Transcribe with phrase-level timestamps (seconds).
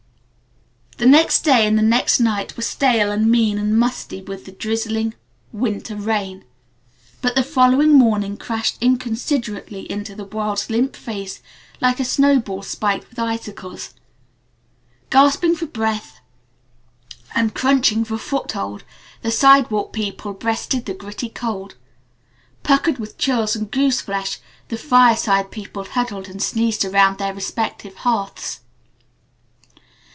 [0.97, 4.51] The next day and the next night were stale and mean and musty with a
[4.51, 5.15] drizzling
[5.51, 6.45] winter rain.
[7.23, 11.41] But the following morning crashed inconsiderately into the world's limp face
[11.81, 13.95] like a snowball spiked with icicles.
[15.09, 16.19] Gasping for breath
[17.33, 18.83] and crunching for foothold
[19.23, 21.73] the sidewalk people breasted the gritty cold.
[22.61, 24.37] Puckered with chills and goose flesh,
[24.67, 28.59] the fireside people huddled and sneezed around their respective hearths.